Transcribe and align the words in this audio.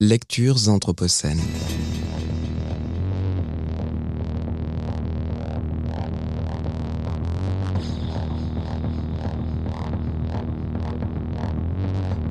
Lectures 0.00 0.68
anthropocènes. 0.68 1.42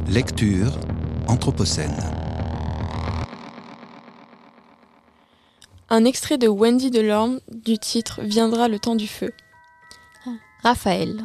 Lecture 0.07 0.79
anthropocène. 1.27 1.91
Un 5.89 6.05
extrait 6.05 6.37
de 6.37 6.47
Wendy 6.47 6.89
Delorme 6.89 7.41
du 7.51 7.77
titre 7.77 8.21
Viendra 8.23 8.69
le 8.69 8.79
temps 8.79 8.95
du 8.95 9.09
feu. 9.09 9.33
Raphaël. 10.63 11.21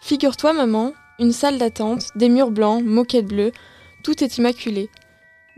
Figure-toi, 0.00 0.54
maman, 0.54 0.94
une 1.18 1.32
salle 1.32 1.58
d'attente, 1.58 2.06
des 2.16 2.30
murs 2.30 2.52
blancs, 2.52 2.82
moquettes 2.82 3.26
bleues, 3.26 3.52
tout 4.02 4.24
est 4.24 4.38
immaculé. 4.38 4.88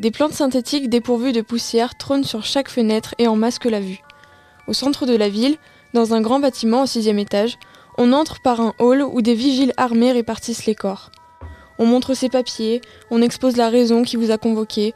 Des 0.01 0.11
plantes 0.11 0.33
synthétiques 0.33 0.89
dépourvues 0.89 1.33
de 1.33 1.41
poussière 1.41 1.97
trônent 1.97 2.25
sur 2.25 2.45
chaque 2.45 2.69
fenêtre 2.69 3.15
et 3.19 3.29
en 3.29 3.37
masquent 3.37 3.71
la 3.71 3.79
vue. 3.79 4.01
Au 4.67 4.73
centre 4.73 5.07
de 5.07 5.15
la 5.15 5.29
ville, 5.29 5.57
dans 5.93 6.15
un 6.15 6.21
grand 6.21 6.41
bâtiment 6.41 6.83
au 6.83 6.87
sixième 6.87 7.21
étage, 7.21 7.59
on 7.97 8.13
entre 8.13 8.43
par 8.43 8.61
un 8.61 8.75
hall 8.81 9.03
où 9.03 9.23
des 9.23 9.35
vigiles 9.35 9.73
armés 9.77 10.11
répartissent 10.11 10.67
les 10.67 10.75
corps. 10.75 11.13
On 11.79 11.87
montre 11.87 12.15
ses 12.15 12.29
papiers, 12.29 12.81
on 13.11 13.23
expose 13.23 13.57
la 13.57 13.69
raison 13.69 14.03
qui 14.03 14.17
vous 14.17 14.33
a 14.33 14.39
convoqué, 14.39 14.93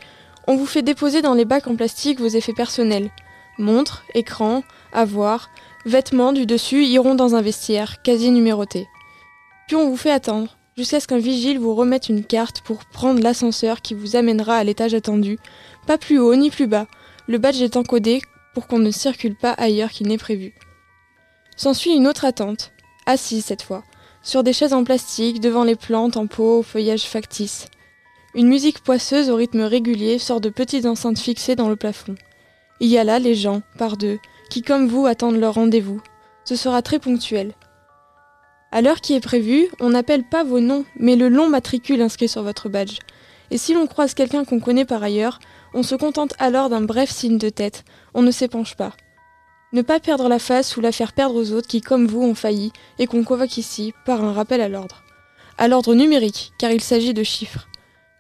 on 0.48 0.56
vous 0.56 0.66
fait 0.66 0.82
déposer 0.82 1.22
dans 1.22 1.34
les 1.34 1.44
bacs 1.44 1.68
en 1.68 1.76
plastique 1.76 2.18
vos 2.18 2.26
effets 2.26 2.52
personnels. 2.52 3.10
Montres, 3.56 4.04
écran, 4.14 4.64
avoir, 4.92 5.50
vêtements 5.86 6.32
du 6.32 6.44
dessus 6.44 6.84
iront 6.84 7.14
dans 7.14 7.36
un 7.36 7.42
vestiaire, 7.42 8.02
quasi 8.02 8.32
numéroté. 8.32 8.88
Puis 9.68 9.76
on 9.76 9.88
vous 9.88 9.96
fait 9.96 10.10
attendre, 10.10 10.57
jusqu'à 10.78 11.00
ce 11.00 11.08
qu'un 11.08 11.18
vigile 11.18 11.58
vous 11.58 11.74
remette 11.74 12.08
une 12.08 12.24
carte 12.24 12.60
pour 12.60 12.84
prendre 12.84 13.20
l'ascenseur 13.20 13.82
qui 13.82 13.94
vous 13.94 14.14
amènera 14.14 14.56
à 14.56 14.62
l'étage 14.62 14.94
attendu, 14.94 15.36
pas 15.88 15.98
plus 15.98 16.20
haut 16.20 16.36
ni 16.36 16.50
plus 16.50 16.68
bas, 16.68 16.86
le 17.26 17.38
badge 17.38 17.60
est 17.60 17.76
encodé 17.76 18.22
pour 18.54 18.68
qu'on 18.68 18.78
ne 18.78 18.92
circule 18.92 19.34
pas 19.34 19.50
ailleurs 19.50 19.90
qu'il 19.90 20.06
n'est 20.06 20.18
prévu. 20.18 20.54
S'ensuit 21.56 21.96
une 21.96 22.06
autre 22.06 22.24
attente, 22.24 22.70
assise 23.06 23.44
cette 23.44 23.62
fois, 23.62 23.82
sur 24.22 24.44
des 24.44 24.52
chaises 24.52 24.72
en 24.72 24.84
plastique 24.84 25.40
devant 25.40 25.64
les 25.64 25.74
plantes 25.74 26.16
en 26.16 26.28
pot 26.28 26.60
au 26.60 26.62
feuillage 26.62 27.06
factice. 27.06 27.66
Une 28.36 28.46
musique 28.46 28.84
poisseuse 28.84 29.30
au 29.30 29.34
rythme 29.34 29.62
régulier 29.62 30.20
sort 30.20 30.40
de 30.40 30.48
petites 30.48 30.86
enceintes 30.86 31.18
fixées 31.18 31.56
dans 31.56 31.68
le 31.68 31.74
plafond. 31.74 32.14
Il 32.78 32.88
y 32.88 32.98
a 32.98 33.04
là 33.04 33.18
les 33.18 33.34
gens, 33.34 33.62
par 33.78 33.96
deux, 33.96 34.20
qui 34.48 34.62
comme 34.62 34.86
vous 34.86 35.06
attendent 35.06 35.40
leur 35.40 35.54
rendez-vous. 35.54 36.00
Ce 36.44 36.54
sera 36.54 36.82
très 36.82 37.00
ponctuel. 37.00 37.54
À 38.70 38.82
l'heure 38.82 39.00
qui 39.00 39.14
est 39.14 39.20
prévue, 39.20 39.68
on 39.80 39.90
n'appelle 39.90 40.24
pas 40.24 40.44
vos 40.44 40.60
noms, 40.60 40.84
mais 40.96 41.16
le 41.16 41.28
long 41.28 41.48
matricule 41.48 42.02
inscrit 42.02 42.28
sur 42.28 42.42
votre 42.42 42.68
badge. 42.68 42.98
Et 43.50 43.56
si 43.56 43.72
l'on 43.72 43.86
croise 43.86 44.12
quelqu'un 44.12 44.44
qu'on 44.44 44.60
connaît 44.60 44.84
par 44.84 45.02
ailleurs, 45.02 45.40
on 45.72 45.82
se 45.82 45.94
contente 45.94 46.34
alors 46.38 46.68
d'un 46.68 46.82
bref 46.82 47.10
signe 47.10 47.38
de 47.38 47.48
tête, 47.48 47.84
on 48.12 48.20
ne 48.20 48.30
s'épanche 48.30 48.76
pas. 48.76 48.92
Ne 49.72 49.80
pas 49.80 50.00
perdre 50.00 50.28
la 50.28 50.38
face 50.38 50.76
ou 50.76 50.82
la 50.82 50.92
faire 50.92 51.14
perdre 51.14 51.34
aux 51.34 51.52
autres 51.52 51.66
qui, 51.66 51.80
comme 51.80 52.06
vous, 52.06 52.22
ont 52.22 52.34
failli 52.34 52.72
et 52.98 53.06
qu'on 53.06 53.24
convoque 53.24 53.56
ici 53.56 53.94
par 54.04 54.22
un 54.22 54.32
rappel 54.32 54.60
à 54.60 54.68
l'ordre. 54.68 55.02
À 55.56 55.66
l'ordre 55.66 55.94
numérique, 55.94 56.52
car 56.58 56.70
il 56.70 56.82
s'agit 56.82 57.14
de 57.14 57.22
chiffres. 57.22 57.68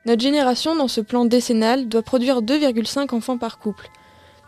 Notre 0.06 0.22
génération, 0.22 0.74
dans 0.76 0.88
ce 0.88 1.02
plan 1.02 1.26
décennal, 1.26 1.88
doit 1.88 2.02
produire 2.02 2.40
2,5 2.40 3.14
enfants 3.14 3.38
par 3.38 3.58
couple. 3.58 3.90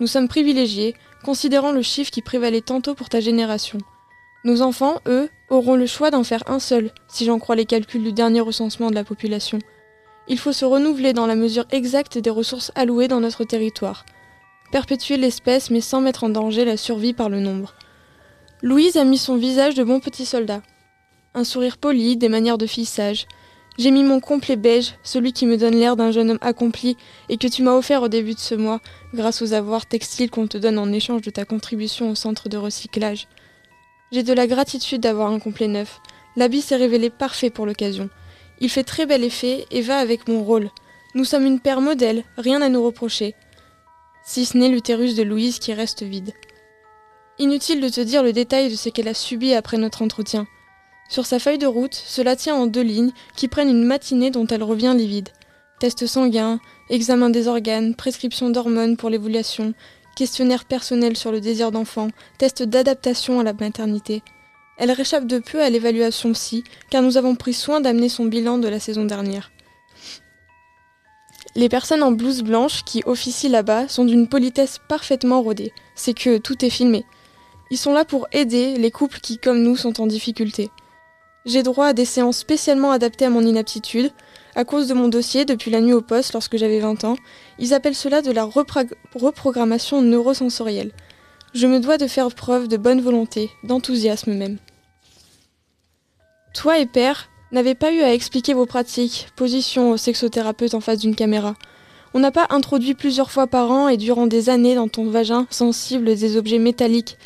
Nous 0.00 0.06
sommes 0.06 0.28
privilégiés, 0.28 0.94
considérant 1.24 1.72
le 1.72 1.82
chiffre 1.82 2.10
qui 2.10 2.22
prévalait 2.22 2.62
tantôt 2.62 2.94
pour 2.94 3.10
ta 3.10 3.20
génération. 3.20 3.78
Nos 4.42 4.62
enfants, 4.62 5.00
eux, 5.06 5.28
auront 5.50 5.76
le 5.76 5.86
choix 5.86 6.10
d'en 6.10 6.24
faire 6.24 6.42
un 6.46 6.60
seul, 6.60 6.92
si 7.08 7.26
j'en 7.26 7.38
crois 7.38 7.56
les 7.56 7.66
calculs 7.66 8.02
du 8.02 8.12
dernier 8.12 8.40
recensement 8.40 8.88
de 8.88 8.94
la 8.94 9.04
population. 9.04 9.58
Il 10.28 10.38
faut 10.38 10.52
se 10.52 10.64
renouveler 10.64 11.12
dans 11.12 11.26
la 11.26 11.34
mesure 11.34 11.66
exacte 11.72 12.16
des 12.16 12.30
ressources 12.30 12.72
allouées 12.74 13.08
dans 13.08 13.20
notre 13.20 13.44
territoire. 13.44 14.06
Perpétuer 14.72 15.18
l'espèce 15.18 15.70
mais 15.70 15.82
sans 15.82 16.00
mettre 16.00 16.24
en 16.24 16.30
danger 16.30 16.64
la 16.64 16.78
survie 16.78 17.12
par 17.12 17.28
le 17.28 17.40
nombre. 17.40 17.74
Louise 18.62 18.96
a 18.96 19.04
mis 19.04 19.18
son 19.18 19.36
visage 19.36 19.74
de 19.74 19.84
bon 19.84 20.00
petit 20.00 20.24
soldat. 20.24 20.62
Un 21.34 21.44
sourire 21.44 21.76
poli, 21.76 22.16
des 22.16 22.28
manières 22.28 22.58
de 22.58 22.66
fille 22.66 22.86
sage. 22.86 23.26
J'ai 23.78 23.90
mis 23.90 24.04
mon 24.04 24.20
complet 24.20 24.56
beige, 24.56 24.94
celui 25.02 25.32
qui 25.32 25.46
me 25.46 25.56
donne 25.56 25.74
l'air 25.74 25.96
d'un 25.96 26.12
jeune 26.12 26.30
homme 26.30 26.38
accompli 26.40 26.96
et 27.28 27.36
que 27.36 27.46
tu 27.46 27.62
m'as 27.62 27.74
offert 27.74 28.02
au 28.02 28.08
début 28.08 28.34
de 28.34 28.38
ce 28.38 28.54
mois, 28.54 28.80
grâce 29.12 29.42
aux 29.42 29.52
avoirs 29.52 29.86
textiles 29.86 30.30
qu'on 30.30 30.46
te 30.46 30.58
donne 30.58 30.78
en 30.78 30.92
échange 30.92 31.22
de 31.22 31.30
ta 31.30 31.44
contribution 31.44 32.10
au 32.10 32.14
centre 32.14 32.48
de 32.48 32.56
recyclage. 32.56 33.28
J'ai 34.12 34.24
de 34.24 34.32
la 34.32 34.48
gratitude 34.48 35.02
d'avoir 35.02 35.30
un 35.30 35.38
complet 35.38 35.68
neuf. 35.68 36.00
L'habit 36.34 36.62
s'est 36.62 36.76
révélé 36.76 37.10
parfait 37.10 37.50
pour 37.50 37.64
l'occasion. 37.64 38.10
Il 38.58 38.68
fait 38.68 38.82
très 38.82 39.06
bel 39.06 39.22
effet 39.22 39.66
et 39.70 39.82
va 39.82 39.98
avec 39.98 40.26
mon 40.26 40.42
rôle. 40.42 40.70
Nous 41.14 41.24
sommes 41.24 41.46
une 41.46 41.60
paire 41.60 41.80
modèle, 41.80 42.24
rien 42.36 42.60
à 42.60 42.68
nous 42.68 42.82
reprocher. 42.82 43.36
Si 44.24 44.44
ce 44.44 44.58
n'est 44.58 44.68
l'utérus 44.68 45.14
de 45.14 45.22
Louise 45.22 45.60
qui 45.60 45.72
reste 45.72 46.02
vide. 46.02 46.32
Inutile 47.38 47.80
de 47.80 47.88
te 47.88 48.00
dire 48.00 48.24
le 48.24 48.32
détail 48.32 48.68
de 48.68 48.74
ce 48.74 48.88
qu'elle 48.88 49.08
a 49.08 49.14
subi 49.14 49.54
après 49.54 49.78
notre 49.78 50.02
entretien. 50.02 50.46
Sur 51.08 51.24
sa 51.24 51.38
feuille 51.38 51.58
de 51.58 51.66
route, 51.66 51.94
cela 51.94 52.34
tient 52.34 52.56
en 52.56 52.66
deux 52.66 52.82
lignes 52.82 53.12
qui 53.36 53.46
prennent 53.46 53.70
une 53.70 53.84
matinée 53.84 54.30
dont 54.30 54.46
elle 54.48 54.62
revient 54.64 54.94
livide. 54.96 55.28
Test 55.78 56.06
sanguin, 56.06 56.60
examen 56.90 57.30
des 57.30 57.46
organes, 57.46 57.94
prescription 57.94 58.50
d'hormones 58.50 58.96
pour 58.96 59.08
l'évolution, 59.08 59.72
questionnaire 60.16 60.64
personnel 60.64 61.16
sur 61.16 61.32
le 61.32 61.40
désir 61.40 61.72
d'enfant, 61.72 62.08
test 62.38 62.62
d'adaptation 62.62 63.40
à 63.40 63.42
la 63.42 63.52
maternité. 63.52 64.22
Elle 64.76 64.92
réchappe 64.92 65.26
de 65.26 65.38
peu 65.38 65.62
à 65.62 65.70
l'évaluation 65.70 66.32
psy, 66.32 66.64
car 66.88 67.02
nous 67.02 67.16
avons 67.16 67.34
pris 67.34 67.52
soin 67.52 67.80
d'amener 67.80 68.08
son 68.08 68.24
bilan 68.24 68.58
de 68.58 68.68
la 68.68 68.80
saison 68.80 69.04
dernière. 69.04 69.50
Les 71.56 71.68
personnes 71.68 72.02
en 72.02 72.12
blouse 72.12 72.42
blanche 72.42 72.84
qui 72.84 73.02
officient 73.06 73.50
là-bas 73.50 73.88
sont 73.88 74.04
d'une 74.04 74.28
politesse 74.28 74.78
parfaitement 74.88 75.42
rodée. 75.42 75.72
C'est 75.96 76.14
que 76.14 76.38
tout 76.38 76.64
est 76.64 76.70
filmé. 76.70 77.04
Ils 77.70 77.78
sont 77.78 77.92
là 77.92 78.04
pour 78.04 78.28
aider 78.32 78.76
les 78.76 78.90
couples 78.90 79.20
qui, 79.20 79.38
comme 79.38 79.62
nous, 79.62 79.76
sont 79.76 80.00
en 80.00 80.06
difficulté. 80.06 80.70
J'ai 81.46 81.62
droit 81.62 81.86
à 81.86 81.92
des 81.92 82.04
séances 82.04 82.38
spécialement 82.38 82.92
adaptées 82.92 83.24
à 83.24 83.30
mon 83.30 83.42
inaptitude. 83.42 84.12
À 84.56 84.64
cause 84.64 84.88
de 84.88 84.94
mon 84.94 85.08
dossier, 85.08 85.44
depuis 85.44 85.70
la 85.70 85.80
nuit 85.80 85.92
au 85.92 86.00
poste, 86.00 86.32
lorsque 86.32 86.56
j'avais 86.56 86.80
20 86.80 87.04
ans, 87.04 87.16
ils 87.58 87.72
appellent 87.74 87.94
cela 87.94 88.20
de 88.22 88.32
la 88.32 88.44
reprogrammation 88.44 90.02
neurosensorielle. 90.02 90.92
Je 91.54 91.66
me 91.66 91.80
dois 91.80 91.98
de 91.98 92.06
faire 92.06 92.32
preuve 92.34 92.68
de 92.68 92.76
bonne 92.76 93.00
volonté, 93.00 93.50
d'enthousiasme 93.64 94.34
même. 94.34 94.58
Toi 96.54 96.78
et 96.78 96.86
père 96.86 97.28
n'avez 97.52 97.74
pas 97.74 97.92
eu 97.92 98.00
à 98.00 98.12
expliquer 98.12 98.54
vos 98.54 98.66
pratiques, 98.66 99.28
position 99.36 99.90
au 99.90 99.96
sexothérapeute 99.96 100.74
en 100.74 100.80
face 100.80 100.98
d'une 100.98 101.16
caméra. 101.16 101.54
On 102.14 102.18
n'a 102.18 102.30
pas 102.32 102.46
introduit 102.50 102.94
plusieurs 102.94 103.30
fois 103.30 103.46
par 103.46 103.70
an 103.70 103.88
et 103.88 103.96
durant 103.96 104.26
des 104.26 104.50
années 104.50 104.74
dans 104.74 104.88
ton 104.88 105.08
vagin 105.08 105.46
sensible 105.50 106.16
des 106.16 106.36
objets 106.36 106.58
métalliques. 106.58 107.16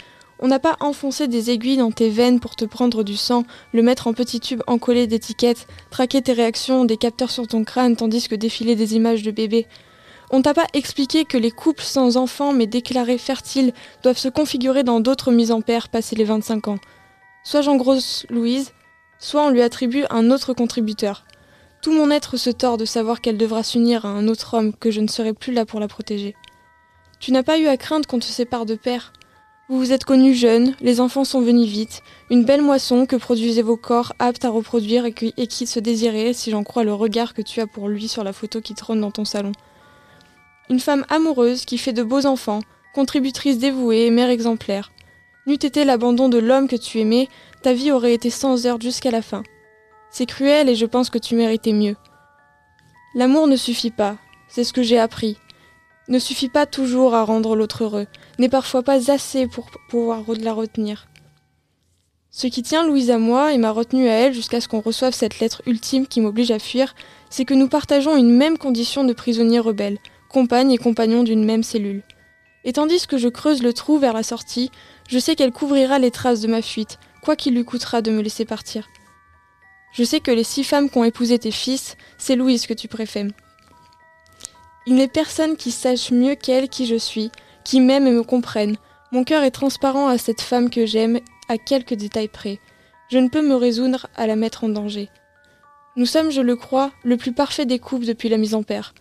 On 0.45 0.49
n'a 0.49 0.59
pas 0.59 0.77
enfoncé 0.81 1.27
des 1.27 1.51
aiguilles 1.51 1.79
dans 1.79 1.91
tes 1.91 2.11
veines 2.11 2.39
pour 2.39 2.55
te 2.55 2.67
prendre 2.67 3.03
du 3.03 3.17
sang, 3.17 3.45
le 3.73 3.81
mettre 3.81 4.09
en 4.09 4.13
petits 4.13 4.41
tubes 4.41 4.61
encollés 4.67 5.07
d'étiquettes, 5.07 5.67
traquer 5.89 6.21
tes 6.21 6.35
réactions, 6.35 6.85
des 6.85 6.99
capteurs 6.99 7.31
sur 7.31 7.49
ton 7.49 7.65
crâne 7.65 7.97
tandis 7.97 8.29
que 8.29 8.35
défilaient 8.35 8.75
des 8.75 8.95
images 8.95 9.23
de 9.23 9.31
bébés. 9.31 9.67
On 10.31 10.43
t'a 10.43 10.53
pas 10.53 10.67
expliqué 10.75 11.25
que 11.25 11.39
les 11.39 11.51
couples 11.51 11.83
sans 11.83 12.19
enfants 12.19 12.53
mais 12.53 12.67
déclarés 12.67 13.17
fertiles 13.17 13.73
doivent 14.03 14.19
se 14.19 14.29
configurer 14.29 14.83
dans 14.83 15.01
d'autres 15.01 15.33
mises 15.33 15.51
en 15.51 15.63
paire 15.63 15.89
passé 15.89 16.15
les 16.15 16.25
25 16.25 16.69
ans. 16.69 16.79
Soit 17.43 17.63
j'engrosse 17.63 18.27
Louise, 18.29 18.73
soit 19.19 19.47
on 19.47 19.51
lui 19.51 19.63
attribue 19.63 20.05
un 20.11 20.31
autre 20.31 20.53
contributeur. 20.53 21.25
Tout 21.81 21.95
mon 21.95 22.11
être 22.11 22.37
se 22.37 22.51
tord 22.51 22.77
de 22.77 22.85
savoir 22.85 23.23
qu'elle 23.23 23.39
devra 23.39 23.63
s'unir 23.63 24.05
à 24.05 24.11
un 24.11 24.29
autre 24.29 24.53
homme, 24.53 24.75
que 24.75 24.91
je 24.91 25.01
ne 25.01 25.09
serai 25.09 25.33
plus 25.33 25.55
là 25.55 25.65
pour 25.65 25.81
la 25.81 25.89
protéger. 25.89 26.37
Tu 27.19 27.33
n'as 27.33 27.43
pas 27.43 27.59
eu 27.59 27.67
à 27.67 27.79
craindre 27.79 28.07
qu'on 28.07 28.19
te 28.19 28.27
sépare 28.27 28.67
de 28.67 28.75
père. 28.75 29.15
Vous 29.71 29.79
vous 29.79 29.93
êtes 29.93 30.05
connus 30.05 30.35
jeunes, 30.35 30.75
les 30.83 31.01
enfants 31.01 31.25
sont 31.25 31.41
venus 31.41 31.67
vite, 31.67 32.03
une 32.29 32.45
belle 32.45 32.61
moisson 32.61 33.07
que 33.07 33.17
produisaient 33.17 33.63
vos 33.63 33.79
corps 33.79 34.13
aptes 34.19 34.45
à 34.45 34.51
reproduire 34.51 35.07
et 35.07 35.13
qui, 35.47 35.67
se 35.67 35.81
désiraient, 35.81 36.35
si 36.35 36.51
j'en 36.51 36.65
crois 36.65 36.85
le 36.85 36.93
regard 36.93 37.33
que 37.33 37.41
tu 37.41 37.63
as 37.63 37.67
pour 37.67 37.89
lui 37.89 38.07
sur 38.07 38.25
la 38.25 38.35
photo 38.35 38.61
qui 38.61 38.75
trône 38.75 39.01
dans 39.01 39.11
ton 39.11 39.25
salon. 39.25 39.53
Une 40.69 40.81
femme 40.81 41.07
amoureuse 41.09 41.65
qui 41.65 41.79
fait 41.79 41.95
de 41.95 42.03
beaux 42.03 42.27
enfants, 42.27 42.61
contributrice 42.95 43.57
dévouée 43.57 44.05
et 44.05 44.11
mère 44.11 44.29
exemplaire. 44.29 44.93
N'eût 45.47 45.55
été 45.55 45.87
l'abandon 45.87 46.29
de 46.29 46.39
l'homme 46.39 46.69
que 46.69 46.77
tu 46.77 46.99
aimais, 47.01 47.29
ta 47.63 47.73
vie 47.73 47.91
aurait 47.91 48.13
été 48.13 48.29
sans 48.29 48.67
heurts 48.67 48.83
jusqu'à 48.83 49.11
la 49.11 49.23
fin. 49.23 49.43
C'est 50.11 50.27
cruel 50.27 50.69
et 50.69 50.75
je 50.75 50.85
pense 50.85 51.09
que 51.09 51.19
tu 51.19 51.37
méritais 51.37 51.73
mieux. 51.73 51.97
L'amour 53.15 53.47
ne 53.47 53.57
suffit 53.57 53.91
pas, 53.91 54.19
c'est 54.47 54.65
ce 54.65 54.75
que 54.75 54.83
j'ai 54.83 54.99
appris. 54.99 55.39
Ne 56.09 56.19
suffit 56.19 56.51
pas 56.51 56.67
toujours 56.67 57.15
à 57.15 57.25
rendre 57.25 57.57
l'autre 57.57 57.85
heureux, 57.85 58.07
n'est 58.39 58.49
parfois 58.49 58.83
pas 58.83 59.11
assez 59.11 59.47
pour 59.47 59.67
pouvoir 59.89 60.23
la 60.41 60.53
retenir. 60.53 61.07
Ce 62.31 62.49
qui 62.49 62.63
tient 62.63 62.85
Louise 62.85 63.13
à 63.13 63.19
moi 63.19 63.53
et 63.53 63.59
m'a 63.59 63.71
retenu 63.71 64.09
à 64.09 64.13
elle 64.13 64.35
jusqu'à 64.35 64.61
ce 64.61 64.67
qu'on 64.67 64.81
reçoive 64.81 65.15
cette 65.15 65.39
lettre 65.39 65.63
ultime 65.67 66.09
qui 66.09 66.21
m'oblige 66.21 66.51
à 66.51 66.59
fuir, 66.59 66.97
c'est 67.31 67.45
que 67.45 67.55
nous 67.55 67.69
partageons 67.69 68.17
une 68.17 68.37
même 68.37 68.59
condition 68.59 69.05
de 69.05 69.13
prisonnier 69.13 69.61
rebelle, 69.61 69.99
compagne 70.29 70.73
et 70.73 70.79
compagnon 70.79 71.23
d'une 71.23 71.45
même 71.45 71.63
cellule. 71.63 72.03
Et 72.65 72.73
tandis 72.73 73.07
que 73.07 73.19
je 73.19 73.29
creuse 73.29 73.63
le 73.63 73.73
trou 73.73 73.99
vers 73.99 74.13
la 74.13 74.25
sortie, 74.25 74.73
je 75.09 75.21
sais 75.21 75.37
qu'elle 75.37 75.53
couvrira 75.53 76.01
les 76.01 76.11
traces 76.11 76.41
de 76.41 76.49
ma 76.49 76.61
fuite, 76.61 76.99
quoi 77.23 77.37
qu'il 77.37 77.55
lui 77.55 77.65
coûtera 77.65 78.03
de 78.03 78.11
me 78.11 78.21
laisser 78.21 78.45
partir. 78.45 78.89
Je 79.93 80.03
sais 80.03 80.19
que 80.19 80.33
les 80.33 80.43
six 80.43 80.65
femmes 80.65 80.91
qui 80.91 80.99
ont 80.99 81.05
épousé 81.05 81.39
tes 81.39 81.53
fils, 81.53 81.97
c'est 82.19 82.35
Louise 82.35 82.67
que 82.67 82.75
tu 82.75 82.89
préfères. 82.89 83.31
Il 84.87 84.97
n'est 84.97 85.07
personne 85.09 85.57
qui 85.57 85.71
sache 85.71 86.11
mieux 86.11 86.35
qu'elle 86.35 86.69
qui 86.69 86.87
je 86.87 86.97
suis, 86.97 87.31
qui 87.65 87.81
m'aime 87.81 88.07
et 88.07 88.13
me 88.13 88.23
comprenne. 88.23 88.77
Mon 89.13 89.25
cœur 89.25 89.43
est 89.43 89.51
transparent 89.51 90.09
à 90.09 90.19
cette 90.19 90.41
femme 90.41 90.71
que 90.71 90.87
j'aime, 90.87 91.21
à 91.49 91.59
quelques 91.59 91.95
détails 91.95 92.29
près. 92.29 92.61
Je 93.11 93.19
ne 93.19 93.29
peux 93.29 93.47
me 93.47 93.55
résoudre 93.55 94.07
à 94.17 94.27
la 94.27 94.37
mettre 94.37 94.65
en 94.65 94.69
danger. 94.69 95.09
Nous 95.97 96.07
sommes, 96.07 96.31
je 96.31 96.41
le 96.41 96.57
crois, 96.57 96.91
le 97.05 97.17
plus 97.17 97.33
parfait 97.33 97.67
des 97.67 97.79
couples 97.79 98.07
depuis 98.07 98.29
la 98.29 98.37
mise 98.37 98.55
en 98.55 98.63
père. 98.63 98.95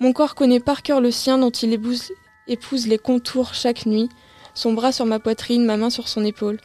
Mon 0.00 0.12
corps 0.12 0.34
connaît 0.34 0.60
par 0.60 0.82
cœur 0.82 1.00
le 1.00 1.10
sien 1.10 1.38
dont 1.38 1.50
il 1.50 1.72
épouse, 1.72 2.12
épouse 2.46 2.86
les 2.86 2.98
contours 2.98 3.54
chaque 3.54 3.86
nuit, 3.86 4.08
son 4.54 4.72
bras 4.72 4.92
sur 4.92 5.06
ma 5.06 5.18
poitrine, 5.18 5.64
ma 5.64 5.76
main 5.76 5.90
sur 5.90 6.08
son 6.08 6.24
épaule. 6.24 6.58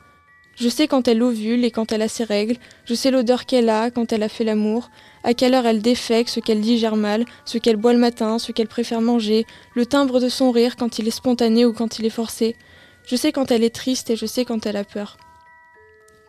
Je 0.61 0.69
sais 0.69 0.87
quand 0.87 1.07
elle 1.07 1.23
ovule 1.23 1.65
et 1.65 1.71
quand 1.71 1.91
elle 1.91 2.03
a 2.03 2.07
ses 2.07 2.23
règles, 2.23 2.55
je 2.85 2.93
sais 2.93 3.09
l'odeur 3.09 3.47
qu'elle 3.47 3.67
a 3.67 3.89
quand 3.89 4.13
elle 4.13 4.21
a 4.21 4.29
fait 4.29 4.43
l'amour, 4.43 4.91
à 5.23 5.33
quelle 5.33 5.55
heure 5.55 5.65
elle 5.65 5.81
défèque, 5.81 6.29
ce 6.29 6.39
qu'elle 6.39 6.61
digère 6.61 6.95
mal, 6.95 7.25
ce 7.45 7.57
qu'elle 7.57 7.77
boit 7.77 7.93
le 7.93 7.97
matin, 7.97 8.37
ce 8.37 8.51
qu'elle 8.51 8.67
préfère 8.67 9.01
manger, 9.01 9.47
le 9.73 9.87
timbre 9.87 10.19
de 10.19 10.29
son 10.29 10.51
rire 10.51 10.75
quand 10.75 10.99
il 10.99 11.07
est 11.07 11.09
spontané 11.09 11.65
ou 11.65 11.73
quand 11.73 11.97
il 11.97 12.05
est 12.05 12.11
forcé. 12.11 12.55
Je 13.07 13.15
sais 13.15 13.31
quand 13.31 13.49
elle 13.49 13.63
est 13.63 13.73
triste 13.73 14.11
et 14.11 14.15
je 14.15 14.27
sais 14.27 14.45
quand 14.45 14.67
elle 14.67 14.77
a 14.77 14.83
peur. 14.83 15.17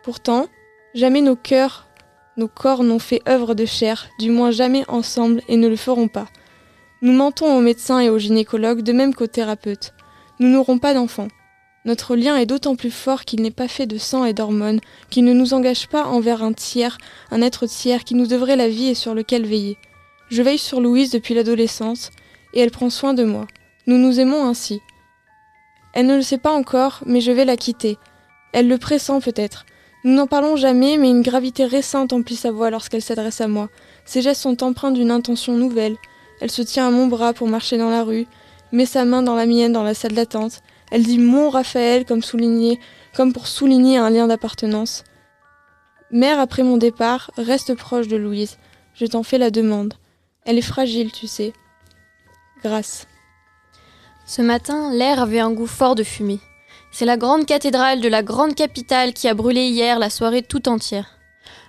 Pourtant, 0.01 0.47
jamais 0.95 1.21
nos 1.21 1.35
cœurs, 1.35 1.87
nos 2.35 2.47
corps 2.47 2.83
n'ont 2.83 2.97
fait 2.97 3.21
œuvre 3.29 3.53
de 3.53 3.65
chair, 3.65 4.09
du 4.17 4.31
moins 4.31 4.49
jamais 4.49 4.83
ensemble 4.87 5.43
et 5.47 5.57
ne 5.57 5.67
le 5.67 5.75
feront 5.75 6.07
pas. 6.07 6.25
Nous 7.03 7.13
mentons 7.13 7.55
aux 7.55 7.61
médecins 7.61 7.99
et 7.99 8.09
aux 8.09 8.17
gynécologues 8.17 8.81
de 8.81 8.93
même 8.93 9.13
qu'aux 9.13 9.27
thérapeutes. 9.27 9.93
Nous 10.39 10.49
n'aurons 10.49 10.79
pas 10.79 10.95
d'enfants. 10.95 11.27
Notre 11.85 12.15
lien 12.15 12.37
est 12.37 12.45
d'autant 12.45 12.75
plus 12.75 12.91
fort 12.91 13.25
qu'il 13.25 13.41
n'est 13.41 13.51
pas 13.51 13.67
fait 13.67 13.85
de 13.85 13.97
sang 13.97 14.23
et 14.23 14.33
d'hormones, 14.33 14.79
qu'il 15.09 15.25
ne 15.25 15.33
nous 15.33 15.53
engage 15.53 15.87
pas 15.87 16.05
envers 16.05 16.41
un 16.41 16.53
tiers, 16.53 16.97
un 17.29 17.41
être 17.41 17.65
tiers 17.65 18.05
qui 18.05 18.15
nous 18.15 18.27
devrait 18.27 18.55
la 18.55 18.69
vie 18.69 18.87
et 18.87 18.95
sur 18.95 19.13
lequel 19.13 19.45
veiller. 19.45 19.77
Je 20.29 20.41
veille 20.41 20.57
sur 20.57 20.79
Louise 20.79 21.11
depuis 21.11 21.33
l'adolescence, 21.33 22.09
et 22.53 22.61
elle 22.61 22.71
prend 22.71 22.89
soin 22.89 23.13
de 23.13 23.23
moi. 23.23 23.47
Nous 23.85 23.97
nous 23.97 24.19
aimons 24.19 24.45
ainsi. 24.45 24.79
Elle 25.93 26.05
ne 26.07 26.15
le 26.15 26.21
sait 26.21 26.37
pas 26.37 26.53
encore, 26.53 27.01
mais 27.05 27.19
je 27.19 27.31
vais 27.31 27.45
la 27.45 27.57
quitter. 27.57 27.97
Elle 28.53 28.69
le 28.69 28.77
pressent 28.77 29.19
peut-être. 29.21 29.65
Nous 30.05 30.13
n'en 30.13 30.27
parlons 30.27 30.55
jamais, 30.55 30.97
mais 30.97 31.09
une 31.09 31.21
gravité 31.21 31.65
récente 31.65 32.13
emplit 32.13 32.35
sa 32.35 32.51
voix 32.51 32.69
lorsqu'elle 32.69 33.01
s'adresse 33.01 33.41
à 33.41 33.47
moi. 33.47 33.69
Ses 34.05 34.21
gestes 34.21 34.41
sont 34.41 34.63
empreints 34.63 34.91
d'une 34.91 35.11
intention 35.11 35.53
nouvelle. 35.53 35.97
Elle 36.39 36.51
se 36.51 36.61
tient 36.61 36.87
à 36.87 36.91
mon 36.91 37.07
bras 37.07 37.33
pour 37.33 37.47
marcher 37.47 37.77
dans 37.77 37.89
la 37.89 38.03
rue, 38.03 38.25
met 38.71 38.85
sa 38.85 39.05
main 39.05 39.21
dans 39.21 39.35
la 39.35 39.45
mienne 39.45 39.71
dans 39.73 39.83
la 39.83 39.93
salle 39.93 40.13
d'attente, 40.13 40.61
elle 40.93 41.01
dit 41.01 41.17
mon 41.17 41.49
Raphaël 41.49 42.05
comme 42.05 42.21
souligné, 42.21 42.79
comme 43.15 43.33
pour 43.33 43.47
souligner 43.47 43.97
un 43.97 44.11
lien 44.11 44.27
d'appartenance. 44.27 45.03
Mère, 46.11 46.39
après 46.39 46.61
mon 46.61 46.77
départ, 46.77 47.31
reste 47.35 47.73
proche 47.73 48.07
de 48.07 48.15
Louise. 48.15 48.59
Je 48.93 49.07
t'en 49.07 49.23
fais 49.23 49.39
la 49.39 49.49
demande. 49.49 49.95
Elle 50.45 50.59
est 50.59 50.61
fragile, 50.61 51.11
tu 51.11 51.25
sais. 51.25 51.51
Grâce. 52.63 53.07
Ce 54.27 54.43
matin, 54.43 54.93
l'air 54.93 55.19
avait 55.19 55.39
un 55.39 55.51
goût 55.51 55.65
fort 55.65 55.95
de 55.95 56.03
fumée. 56.03 56.39
C'est 56.91 57.05
la 57.05 57.17
grande 57.17 57.47
cathédrale 57.47 57.99
de 57.99 58.07
la 58.07 58.21
grande 58.21 58.53
capitale 58.53 59.13
qui 59.13 59.27
a 59.27 59.33
brûlé 59.33 59.63
hier 59.65 59.97
la 59.97 60.11
soirée 60.11 60.43
tout 60.43 60.69
entière. 60.69 61.17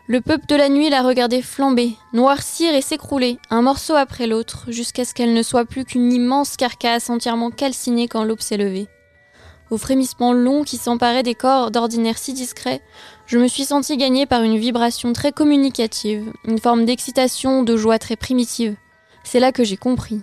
Le 0.07 0.21
peuple 0.21 0.45
de 0.49 0.57
la 0.57 0.69
nuit 0.69 0.91
l'a 0.91 1.01
regardé 1.01 1.41
flamber, 1.41 1.97
noircir 2.13 2.75
et 2.75 2.83
s'écrouler, 2.83 3.39
un 3.49 3.63
morceau 3.63 3.95
après 3.95 4.27
l'autre, 4.27 4.67
jusqu'à 4.69 5.07
ce 5.07 5.15
qu'elle 5.15 5.33
ne 5.33 5.43
soit 5.43 5.65
plus 5.65 5.87
qu'une 5.87 6.13
immense 6.13 6.59
carcasse 6.59 7.09
entièrement 7.09 7.51
calcinée 7.51 8.07
quand 8.07 8.23
l'aube 8.23 8.43
s'est 8.43 8.59
levée 8.59 8.87
au 9.71 9.79
frémissement 9.79 10.33
long 10.33 10.65
qui 10.65 10.77
s'emparait 10.77 11.23
des 11.23 11.35
corps 11.35 11.71
d'ordinaire 11.71 12.19
si 12.19 12.33
discrets, 12.33 12.81
je 13.27 13.39
me 13.39 13.49
suis 13.49 13.65
sentie 13.65 13.97
gagnée 13.97 14.27
par 14.27 14.43
une 14.43 14.59
vibration 14.59 15.13
très 15.13 15.33
communicative, 15.33 16.33
une 16.45 16.59
forme 16.59 16.85
d'excitation, 16.85 17.63
de 17.63 17.77
joie 17.77 17.99
très 17.99 18.17
primitive. 18.17 18.77
C'est 19.25 19.41
là 19.41 19.53
que 19.53 19.65
j'ai 19.65 19.77
compris. 19.77 20.21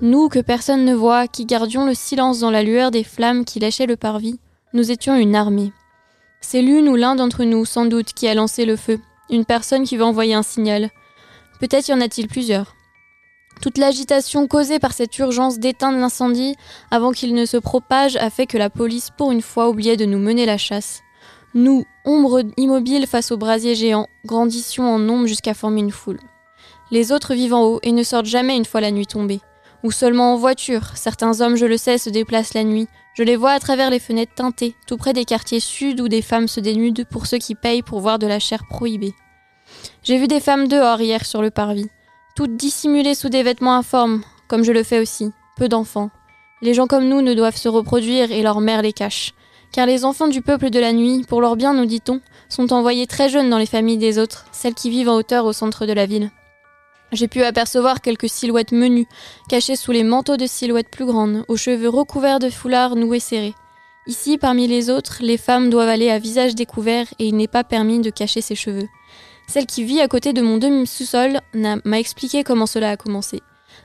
Nous, 0.00 0.28
que 0.28 0.38
personne 0.38 0.84
ne 0.84 0.94
voit, 0.94 1.28
qui 1.28 1.44
gardions 1.44 1.84
le 1.84 1.94
silence 1.94 2.40
dans 2.40 2.50
la 2.50 2.62
lueur 2.62 2.90
des 2.90 3.04
flammes 3.04 3.44
qui 3.44 3.60
lâchaient 3.60 3.86
le 3.86 3.96
parvis, 3.96 4.40
nous 4.72 4.90
étions 4.90 5.14
une 5.14 5.34
armée. 5.34 5.72
C'est 6.40 6.62
l'une 6.62 6.88
ou 6.88 6.96
l'un 6.96 7.16
d'entre 7.16 7.44
nous, 7.44 7.66
sans 7.66 7.84
doute, 7.84 8.14
qui 8.14 8.26
a 8.26 8.34
lancé 8.34 8.64
le 8.64 8.76
feu, 8.76 8.98
une 9.28 9.44
personne 9.44 9.84
qui 9.84 9.96
veut 9.96 10.04
envoyer 10.04 10.34
un 10.34 10.42
signal. 10.42 10.90
Peut-être 11.60 11.88
y 11.88 11.92
en 11.92 12.00
a-t-il 12.00 12.28
plusieurs. 12.28 12.74
Toute 13.60 13.76
l'agitation 13.76 14.46
causée 14.46 14.78
par 14.78 14.94
cette 14.94 15.18
urgence 15.18 15.58
d'éteindre 15.58 15.98
l'incendie 15.98 16.56
avant 16.90 17.12
qu'il 17.12 17.34
ne 17.34 17.44
se 17.44 17.58
propage 17.58 18.16
a 18.16 18.30
fait 18.30 18.46
que 18.46 18.56
la 18.56 18.70
police, 18.70 19.10
pour 19.10 19.32
une 19.32 19.42
fois, 19.42 19.68
oubliait 19.68 19.98
de 19.98 20.06
nous 20.06 20.18
mener 20.18 20.46
la 20.46 20.56
chasse. 20.56 21.02
Nous, 21.52 21.84
ombres 22.06 22.42
immobiles 22.56 23.06
face 23.06 23.32
aux 23.32 23.36
brasiers 23.36 23.74
géants, 23.74 24.06
grandissions 24.24 24.88
en 24.88 24.98
nombre 24.98 25.26
jusqu'à 25.26 25.52
former 25.52 25.80
une 25.80 25.90
foule. 25.90 26.20
Les 26.90 27.12
autres 27.12 27.34
vivent 27.34 27.54
en 27.54 27.64
haut 27.64 27.80
et 27.82 27.92
ne 27.92 28.02
sortent 28.02 28.26
jamais 28.26 28.56
une 28.56 28.64
fois 28.64 28.80
la 28.80 28.92
nuit 28.92 29.06
tombée. 29.06 29.40
Ou 29.82 29.90
seulement 29.90 30.32
en 30.32 30.36
voiture. 30.36 30.96
Certains 30.96 31.40
hommes, 31.40 31.56
je 31.56 31.66
le 31.66 31.76
sais, 31.76 31.98
se 31.98 32.08
déplacent 32.08 32.54
la 32.54 32.64
nuit. 32.64 32.88
Je 33.14 33.22
les 33.22 33.36
vois 33.36 33.52
à 33.52 33.60
travers 33.60 33.90
les 33.90 33.98
fenêtres 33.98 34.34
teintées, 34.34 34.74
tout 34.86 34.96
près 34.96 35.12
des 35.12 35.24
quartiers 35.24 35.60
sud 35.60 36.00
où 36.00 36.08
des 36.08 36.22
femmes 36.22 36.48
se 36.48 36.60
dénudent 36.60 37.04
pour 37.10 37.26
ceux 37.26 37.38
qui 37.38 37.54
payent 37.54 37.82
pour 37.82 38.00
voir 38.00 38.18
de 38.18 38.26
la 38.26 38.38
chair 38.38 38.62
prohibée. 38.68 39.14
J'ai 40.02 40.18
vu 40.18 40.28
des 40.28 40.40
femmes 40.40 40.68
dehors 40.68 41.00
hier 41.00 41.26
sur 41.26 41.42
le 41.42 41.50
parvis 41.50 41.90
toutes 42.34 42.56
dissimulées 42.56 43.14
sous 43.14 43.28
des 43.28 43.42
vêtements 43.42 43.76
informes, 43.76 44.22
comme 44.48 44.64
je 44.64 44.72
le 44.72 44.82
fais 44.82 45.00
aussi, 45.00 45.32
peu 45.56 45.68
d'enfants. 45.68 46.10
Les 46.62 46.74
gens 46.74 46.86
comme 46.86 47.08
nous 47.08 47.22
ne 47.22 47.34
doivent 47.34 47.56
se 47.56 47.68
reproduire 47.68 48.32
et 48.32 48.42
leur 48.42 48.60
mère 48.60 48.82
les 48.82 48.92
cache. 48.92 49.34
Car 49.72 49.86
les 49.86 50.04
enfants 50.04 50.28
du 50.28 50.42
peuple 50.42 50.70
de 50.70 50.80
la 50.80 50.92
nuit, 50.92 51.24
pour 51.28 51.40
leur 51.40 51.56
bien 51.56 51.74
nous 51.74 51.86
dit-on, 51.86 52.20
sont 52.48 52.72
envoyés 52.72 53.06
très 53.06 53.28
jeunes 53.28 53.50
dans 53.50 53.58
les 53.58 53.66
familles 53.66 53.98
des 53.98 54.18
autres, 54.18 54.46
celles 54.52 54.74
qui 54.74 54.90
vivent 54.90 55.08
en 55.08 55.16
hauteur 55.16 55.44
au 55.44 55.52
centre 55.52 55.86
de 55.86 55.92
la 55.92 56.06
ville. 56.06 56.30
J'ai 57.12 57.28
pu 57.28 57.42
apercevoir 57.42 58.00
quelques 58.00 58.28
silhouettes 58.28 58.72
menues, 58.72 59.06
cachées 59.48 59.76
sous 59.76 59.92
les 59.92 60.04
manteaux 60.04 60.36
de 60.36 60.46
silhouettes 60.46 60.90
plus 60.90 61.06
grandes, 61.06 61.44
aux 61.48 61.56
cheveux 61.56 61.88
recouverts 61.88 62.38
de 62.38 62.50
foulards 62.50 62.96
noués 62.96 63.20
serrés. 63.20 63.54
Ici, 64.06 64.38
parmi 64.38 64.66
les 64.66 64.90
autres, 64.90 65.18
les 65.20 65.36
femmes 65.36 65.70
doivent 65.70 65.88
aller 65.88 66.10
à 66.10 66.18
visage 66.18 66.54
découvert 66.54 67.06
et 67.18 67.26
il 67.26 67.36
n'est 67.36 67.48
pas 67.48 67.64
permis 67.64 68.00
de 68.00 68.10
cacher 68.10 68.40
ses 68.40 68.54
cheveux. 68.54 68.88
Celle 69.50 69.66
qui 69.66 69.82
vit 69.82 70.00
à 70.00 70.06
côté 70.06 70.32
de 70.32 70.42
mon 70.42 70.58
demi-sous-sol 70.58 71.40
m'a 71.54 71.98
expliqué 71.98 72.44
comment 72.44 72.66
cela 72.66 72.90
a 72.90 72.96
commencé. 72.96 73.40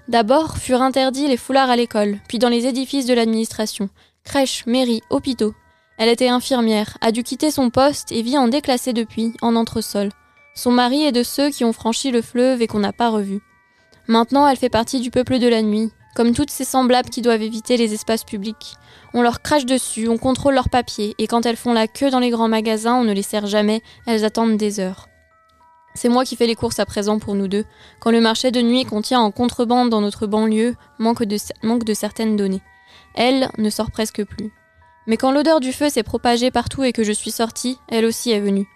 D'abord 0.07 0.57
furent 0.57 0.83
interdits 0.83 1.27
les 1.27 1.37
foulards 1.37 1.71
à 1.71 1.75
l'école, 1.75 2.19
puis 2.27 2.37
dans 2.37 2.49
les 2.49 2.67
édifices 2.67 3.07
de 3.07 3.15
l'administration, 3.15 3.89
crèches, 4.23 4.67
mairies, 4.67 5.01
hôpitaux. 5.09 5.55
Elle 5.97 6.09
était 6.09 6.27
infirmière, 6.27 6.99
a 7.01 7.11
dû 7.11 7.23
quitter 7.23 7.49
son 7.49 7.71
poste 7.71 8.11
et 8.11 8.21
vit 8.21 8.37
en 8.37 8.47
déclassé 8.47 8.93
depuis, 8.93 9.33
en 9.41 9.55
entresol. 9.55 10.11
Son 10.53 10.69
mari 10.69 11.01
est 11.01 11.11
de 11.11 11.23
ceux 11.23 11.49
qui 11.49 11.65
ont 11.65 11.73
franchi 11.73 12.11
le 12.11 12.21
fleuve 12.21 12.61
et 12.61 12.67
qu'on 12.67 12.77
n'a 12.77 12.93
pas 12.93 13.09
revu. 13.09 13.39
Maintenant, 14.07 14.47
elle 14.47 14.57
fait 14.57 14.69
partie 14.69 14.99
du 14.99 15.09
peuple 15.09 15.39
de 15.39 15.47
la 15.47 15.63
nuit, 15.63 15.89
comme 16.15 16.35
toutes 16.35 16.51
ces 16.51 16.63
semblables 16.63 17.09
qui 17.09 17.23
doivent 17.23 17.41
éviter 17.41 17.75
les 17.75 17.91
espaces 17.91 18.23
publics. 18.23 18.75
On 19.15 19.23
leur 19.23 19.41
crache 19.41 19.65
dessus, 19.65 20.09
on 20.09 20.19
contrôle 20.19 20.53
leurs 20.53 20.69
papiers, 20.69 21.15
et 21.17 21.25
quand 21.25 21.47
elles 21.47 21.57
font 21.57 21.73
la 21.73 21.87
queue 21.87 22.11
dans 22.11 22.19
les 22.19 22.29
grands 22.29 22.49
magasins, 22.49 22.93
on 22.93 23.03
ne 23.03 23.13
les 23.13 23.23
sert 23.23 23.47
jamais, 23.47 23.81
elles 24.05 24.25
attendent 24.25 24.57
des 24.57 24.79
heures. 24.79 25.07
C'est 25.95 26.09
moi 26.09 26.25
qui 26.25 26.35
fais 26.35 26.45
les 26.45 26.55
courses 26.55 26.79
à 26.79 26.85
présent 26.85 27.19
pour 27.19 27.35
nous 27.35 27.47
deux, 27.47 27.63
quand 28.01 28.11
le 28.11 28.19
marché 28.19 28.51
de 28.51 28.61
nuit 28.61 28.83
qu'on 28.83 29.01
tient 29.01 29.21
en 29.21 29.31
contrebande 29.31 29.89
dans 29.89 30.01
notre 30.01 30.27
banlieue 30.27 30.75
manque 30.99 31.23
de, 31.23 31.37
manque 31.63 31.85
de 31.85 31.93
certaines 31.93 32.35
données. 32.35 32.61
Elle 33.15 33.49
ne 33.57 33.69
sort 33.69 33.91
presque 33.91 34.23
plus. 34.25 34.51
Mais 35.07 35.15
quand 35.15 35.31
l'odeur 35.31 35.61
du 35.61 35.71
feu 35.71 35.89
s'est 35.89 36.03
propagée 36.03 36.51
partout 36.51 36.83
et 36.83 36.91
que 36.91 37.03
je 37.03 37.13
suis 37.13 37.31
sortie, 37.31 37.77
elle 37.87 38.05
aussi 38.05 38.31
est 38.31 38.41
venue. 38.41 38.67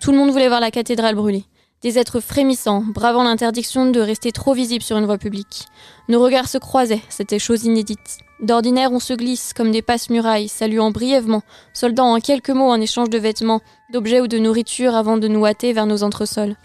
Tout 0.00 0.12
le 0.12 0.18
monde 0.18 0.30
voulait 0.30 0.48
voir 0.48 0.60
la 0.60 0.70
cathédrale 0.70 1.16
brûler. 1.16 1.44
Des 1.82 1.98
êtres 1.98 2.20
frémissants, 2.20 2.84
bravant 2.86 3.24
l'interdiction 3.24 3.90
de 3.90 4.00
rester 4.00 4.30
trop 4.30 4.52
visible 4.52 4.84
sur 4.84 4.98
une 4.98 5.06
voie 5.06 5.18
publique. 5.18 5.66
Nos 6.08 6.22
regards 6.22 6.48
se 6.48 6.58
croisaient, 6.58 7.02
c'était 7.08 7.38
chose 7.40 7.64
inédite. 7.64 8.20
D'ordinaire, 8.40 8.92
on 8.92 9.00
se 9.00 9.14
glisse 9.14 9.52
comme 9.52 9.72
des 9.72 9.82
passes-murailles, 9.82 10.48
saluant 10.48 10.92
brièvement, 10.92 11.42
soldant 11.72 12.14
en 12.14 12.20
quelques 12.20 12.50
mots 12.50 12.70
un 12.70 12.80
échange 12.80 13.10
de 13.10 13.18
vêtements, 13.18 13.60
d'objets 13.92 14.20
ou 14.20 14.28
de 14.28 14.38
nourriture 14.38 14.94
avant 14.94 15.16
de 15.16 15.26
nous 15.26 15.44
hâter 15.44 15.72
vers 15.72 15.86
nos 15.86 16.04
entresols. 16.04 16.56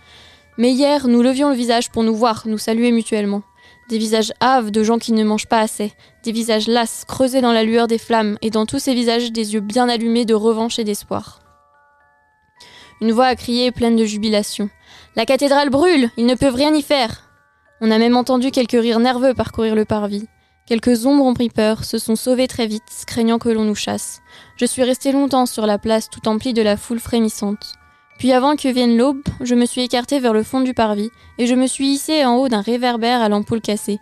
Mais 0.60 0.72
hier, 0.72 1.08
nous 1.08 1.24
levions 1.24 1.50
le 1.50 1.56
visage 1.56 1.90
pour 1.90 2.04
nous 2.04 2.14
voir, 2.14 2.44
nous 2.46 2.60
saluer 2.60 2.92
mutuellement. 2.92 3.42
Des 3.90 3.98
visages 3.98 4.34
hâves 4.40 4.70
de 4.70 4.84
gens 4.84 5.00
qui 5.00 5.14
ne 5.14 5.24
mangent 5.24 5.48
pas 5.48 5.62
assez, 5.62 5.94
des 6.24 6.32
visages 6.32 6.68
lasses, 6.68 7.06
creusés 7.08 7.42
dans 7.42 7.52
la 7.52 7.64
lueur 7.64 7.88
des 7.88 7.98
flammes, 7.98 8.38
et 8.44 8.52
dans 8.52 8.68
tous 8.68 8.80
ces 8.80 8.94
visages 8.94 9.32
des 9.32 9.56
yeux 9.56 9.60
bien 9.60 9.90
allumés 9.90 10.26
de 10.26 10.36
revanche 10.36 10.78
et 10.78 10.84
d'espoir. 10.84 11.40
Une 13.02 13.12
voix 13.12 13.26
a 13.26 13.36
crié 13.36 13.72
pleine 13.72 13.96
de 13.96 14.06
jubilation. 14.06 14.70
La 15.16 15.26
cathédrale 15.26 15.72
brûle, 15.72 16.10
ils 16.18 16.28
ne 16.28 16.36
peuvent 16.36 16.56
rien 16.56 16.74
y 16.74 16.84
faire. 16.84 17.30
On 17.82 17.90
a 17.90 17.98
même 17.98 18.16
entendu 18.16 18.52
quelques 18.52 18.72
rires 18.72 19.00
nerveux 19.00 19.34
parcourir 19.34 19.74
le 19.76 19.86
parvis. 19.86 20.28
Quelques 20.66 21.06
ombres 21.06 21.26
ont 21.26 21.34
pris 21.34 21.50
peur, 21.50 21.84
se 21.84 21.98
sont 21.98 22.16
sauvées 22.16 22.48
très 22.48 22.68
vite, 22.68 22.84
craignant 23.06 23.38
que 23.38 23.50
l'on 23.50 23.66
nous 23.66 23.76
chasse. 23.76 24.22
Je 24.56 24.66
suis 24.66 24.84
restée 24.84 25.12
longtemps 25.12 25.46
sur 25.46 25.66
la 25.66 25.78
place, 25.78 26.10
tout 26.10 26.26
emplie 26.30 26.54
de 26.54 26.62
la 26.62 26.78
foule 26.78 27.02
frémissante. 27.02 27.74
Puis 28.18 28.32
avant 28.32 28.56
que 28.56 28.70
vienne 28.70 28.96
l'aube, 28.96 29.22
je 29.42 29.56
me 29.56 29.66
suis 29.66 29.82
écartée 29.82 30.22
vers 30.22 30.32
le 30.32 30.42
fond 30.42 30.62
du 30.62 30.74
parvis, 30.74 31.10
et 31.38 31.48
je 31.48 31.56
me 31.56 31.68
suis 31.68 31.88
hissée 31.88 32.24
en 32.24 32.38
haut 32.38 32.48
d'un 32.48 32.62
réverbère 32.62 33.22
à 33.22 33.28
l'ampoule 33.28 33.60
cassée. 33.60 34.00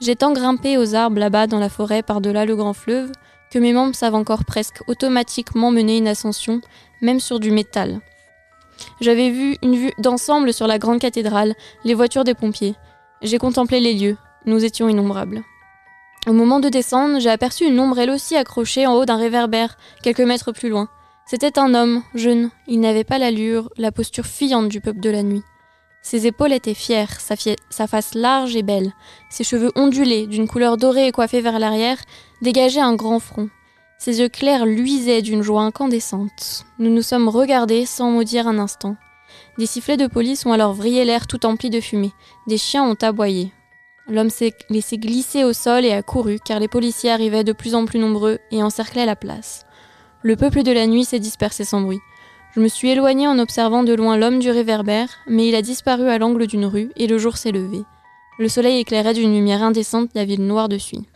J'ai 0.00 0.16
tant 0.16 0.32
grimpé 0.32 0.78
aux 0.78 0.96
arbres 0.96 1.20
là-bas 1.20 1.46
dans 1.46 1.60
la 1.60 1.68
forêt 1.68 2.02
par-delà 2.02 2.44
le 2.44 2.56
grand 2.56 2.72
fleuve, 2.72 3.12
que 3.52 3.60
mes 3.60 3.72
membres 3.72 3.94
savent 3.94 4.16
encore 4.16 4.44
presque 4.44 4.82
automatiquement 4.88 5.70
mener 5.70 5.98
une 5.98 6.08
ascension, 6.08 6.60
même 7.02 7.20
sur 7.20 7.38
du 7.38 7.52
métal. 7.52 8.00
J'avais 9.00 9.30
vu 9.30 9.56
une 9.62 9.76
vue 9.76 9.92
d'ensemble 9.98 10.52
sur 10.52 10.66
la 10.66 10.78
grande 10.78 10.98
cathédrale, 10.98 11.54
les 11.84 11.94
voitures 11.94 12.24
des 12.24 12.34
pompiers. 12.34 12.74
J'ai 13.22 13.38
contemplé 13.38 13.78
les 13.78 13.94
lieux. 13.94 14.16
Nous 14.46 14.64
étions 14.64 14.88
innombrables. 14.88 15.44
Au 16.26 16.32
moment 16.32 16.60
de 16.60 16.68
descendre, 16.68 17.18
j'ai 17.18 17.30
aperçu 17.30 17.64
une 17.64 17.80
ombre 17.80 17.98
elle 17.98 18.10
aussi 18.10 18.36
accrochée 18.36 18.86
en 18.86 18.94
haut 18.94 19.06
d'un 19.06 19.16
réverbère, 19.16 19.78
quelques 20.02 20.20
mètres 20.20 20.52
plus 20.52 20.68
loin. 20.68 20.88
C'était 21.24 21.58
un 21.58 21.74
homme, 21.74 22.02
jeune. 22.14 22.50
Il 22.66 22.80
n'avait 22.80 23.04
pas 23.04 23.18
l'allure, 23.18 23.70
la 23.78 23.90
posture 23.90 24.26
fuyante 24.26 24.68
du 24.68 24.80
peuple 24.80 25.00
de 25.00 25.10
la 25.10 25.22
nuit. 25.22 25.42
Ses 26.02 26.26
épaules 26.26 26.52
étaient 26.52 26.74
fières, 26.74 27.20
sa, 27.20 27.86
face 27.86 28.14
large 28.14 28.56
et 28.56 28.62
belle. 28.62 28.92
Ses 29.30 29.44
cheveux 29.44 29.70
ondulés, 29.76 30.26
d'une 30.26 30.48
couleur 30.48 30.76
dorée 30.76 31.06
et 31.06 31.12
coiffés 31.12 31.40
vers 31.40 31.58
l'arrière, 31.58 31.98
dégageaient 32.42 32.80
un 32.80 32.94
grand 32.94 33.20
front. 33.20 33.48
Ses 33.98 34.20
yeux 34.20 34.28
clairs 34.28 34.66
luisaient 34.66 35.22
d'une 35.22 35.42
joie 35.42 35.62
incandescente. 35.62 36.64
Nous 36.78 36.90
nous 36.90 37.02
sommes 37.02 37.28
regardés 37.28 37.86
sans 37.86 38.10
maudire 38.10 38.48
un 38.48 38.58
instant. 38.58 38.96
Des 39.58 39.66
sifflets 39.66 39.98
de 39.98 40.06
police 40.06 40.46
ont 40.46 40.52
alors 40.52 40.72
vrillé 40.72 41.04
l'air 41.04 41.26
tout 41.26 41.46
empli 41.46 41.70
de 41.70 41.80
fumée. 41.80 42.12
Des 42.46 42.58
chiens 42.58 42.84
ont 42.84 42.96
aboyé. 43.02 43.52
L'homme 44.10 44.30
s'est 44.30 44.54
laissé 44.68 44.98
glisser 44.98 45.44
au 45.44 45.52
sol 45.52 45.84
et 45.84 45.92
a 45.92 46.02
couru, 46.02 46.38
car 46.44 46.58
les 46.58 46.66
policiers 46.66 47.12
arrivaient 47.12 47.44
de 47.44 47.52
plus 47.52 47.76
en 47.76 47.84
plus 47.84 48.00
nombreux 48.00 48.38
et 48.50 48.62
encerclaient 48.62 49.06
la 49.06 49.14
place. 49.14 49.64
Le 50.22 50.34
peuple 50.34 50.64
de 50.64 50.72
la 50.72 50.88
nuit 50.88 51.04
s'est 51.04 51.20
dispersé 51.20 51.64
sans 51.64 51.80
bruit. 51.80 52.00
Je 52.56 52.60
me 52.60 52.66
suis 52.66 52.90
éloignée 52.90 53.28
en 53.28 53.38
observant 53.38 53.84
de 53.84 53.94
loin 53.94 54.16
l'homme 54.16 54.40
du 54.40 54.50
réverbère, 54.50 55.08
mais 55.28 55.46
il 55.46 55.54
a 55.54 55.62
disparu 55.62 56.08
à 56.08 56.18
l'angle 56.18 56.48
d'une 56.48 56.66
rue 56.66 56.90
et 56.96 57.06
le 57.06 57.18
jour 57.18 57.36
s'est 57.36 57.52
levé. 57.52 57.84
Le 58.40 58.48
soleil 58.48 58.80
éclairait 58.80 59.14
d'une 59.14 59.32
lumière 59.32 59.62
indécente 59.62 60.10
la 60.16 60.24
ville 60.24 60.44
noire 60.44 60.68
de 60.68 60.78
suie. 60.78 61.06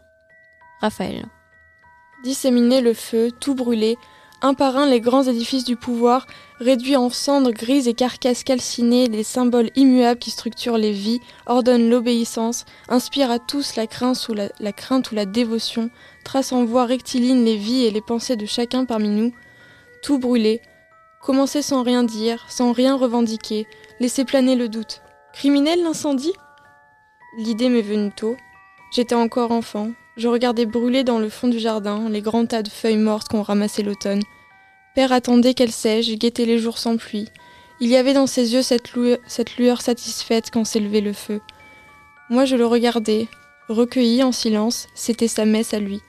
Raphaël. 0.80 1.26
Disséminer 2.22 2.80
le 2.80 2.94
feu, 2.94 3.30
tout 3.40 3.56
brûlé, 3.56 3.96
un 4.44 4.52
par 4.52 4.76
un, 4.76 4.84
les 4.84 5.00
grands 5.00 5.22
édifices 5.22 5.64
du 5.64 5.74
pouvoir, 5.74 6.26
réduits 6.60 6.96
en 6.96 7.08
cendres 7.08 7.50
grises 7.50 7.88
et 7.88 7.94
carcasses 7.94 8.44
calcinées, 8.44 9.08
les 9.08 9.22
symboles 9.22 9.70
immuables 9.74 10.20
qui 10.20 10.30
structurent 10.30 10.76
les 10.76 10.92
vies, 10.92 11.22
ordonnent 11.46 11.88
l'obéissance, 11.88 12.66
inspirent 12.90 13.30
à 13.30 13.38
tous 13.38 13.74
la 13.76 13.86
crainte, 13.86 14.28
ou 14.28 14.34
la, 15.14 15.24
dévotion, 15.24 15.88
tracent 16.24 16.52
en 16.52 16.66
voie 16.66 16.84
rectiligne 16.84 17.42
les 17.42 17.56
vies 17.56 17.86
et 17.86 17.90
les 17.90 18.02
pensées 18.02 18.36
de 18.36 18.44
chacun 18.44 18.84
parmi 18.84 19.08
nous. 19.08 19.32
Tout 20.02 20.18
brûlé, 20.18 20.60
commencer 21.22 21.62
sans 21.62 21.82
rien 21.82 22.02
dire, 22.02 22.44
sans 22.50 22.72
rien 22.72 22.96
revendiquer, 22.96 23.66
laisser 23.98 24.26
planer 24.26 24.56
le 24.56 24.68
doute. 24.68 25.00
Criminel 25.32 25.82
l'incendie? 25.82 26.34
L'idée 27.38 27.70
m'est 27.70 27.80
venue 27.80 28.12
tôt. 28.14 28.36
J'étais 28.92 29.14
encore 29.14 29.52
enfant. 29.52 29.92
Je 30.16 30.28
regardais 30.28 30.66
brûler 30.66 31.02
dans 31.02 31.18
le 31.18 31.28
fond 31.28 31.48
du 31.48 31.58
jardin 31.58 32.08
les 32.08 32.20
grands 32.20 32.46
tas 32.46 32.62
de 32.62 32.68
feuilles 32.68 32.96
mortes 32.96 33.28
qu'on 33.28 33.42
ramassait 33.42 33.82
l'automne. 33.82 34.22
Père 34.94 35.10
attendait 35.10 35.54
qu'elle 35.54 35.72
sèche, 35.72 36.08
guettait 36.16 36.44
les 36.44 36.58
jours 36.58 36.78
sans 36.78 36.96
pluie. 36.96 37.28
Il 37.80 37.88
y 37.88 37.96
avait 37.96 38.14
dans 38.14 38.28
ses 38.28 38.54
yeux 38.54 38.62
cette 38.62 38.92
lueur, 38.94 39.82
satisfaite 39.82 40.50
quand 40.52 40.64
s'élevait 40.64 41.00
le 41.00 41.12
feu. 41.12 41.40
Moi 42.30 42.44
je 42.44 42.54
le 42.54 42.64
regardais, 42.64 43.26
recueilli 43.68 44.22
en 44.22 44.30
silence, 44.30 44.86
c'était 44.94 45.26
sa 45.26 45.44
messe 45.44 45.74
à 45.74 45.80
lui. 45.80 46.00